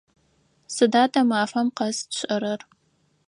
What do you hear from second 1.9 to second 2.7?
тшӏэрэр?